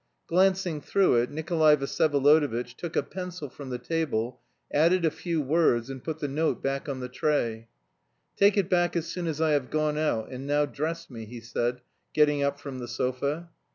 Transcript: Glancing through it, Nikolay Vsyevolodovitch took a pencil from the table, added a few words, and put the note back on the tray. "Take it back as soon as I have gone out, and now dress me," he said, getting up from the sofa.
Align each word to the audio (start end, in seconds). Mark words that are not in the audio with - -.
Glancing 0.25 0.81
through 0.81 1.17
it, 1.17 1.29
Nikolay 1.29 1.75
Vsyevolodovitch 1.75 2.75
took 2.75 2.95
a 2.95 3.03
pencil 3.03 3.49
from 3.49 3.69
the 3.69 3.77
table, 3.77 4.39
added 4.73 5.05
a 5.05 5.11
few 5.11 5.43
words, 5.43 5.91
and 5.91 6.03
put 6.03 6.17
the 6.17 6.27
note 6.27 6.63
back 6.63 6.89
on 6.89 7.01
the 7.01 7.07
tray. 7.07 7.67
"Take 8.35 8.57
it 8.57 8.67
back 8.67 8.95
as 8.95 9.05
soon 9.05 9.27
as 9.27 9.39
I 9.39 9.51
have 9.51 9.69
gone 9.69 9.99
out, 9.99 10.31
and 10.31 10.47
now 10.47 10.65
dress 10.65 11.07
me," 11.11 11.25
he 11.25 11.39
said, 11.39 11.81
getting 12.15 12.41
up 12.41 12.59
from 12.59 12.79
the 12.79 12.87
sofa. 12.87 13.51